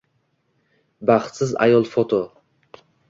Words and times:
Baxtsiz 1.11 1.53
ayol 1.67 1.87
foto 1.93 2.23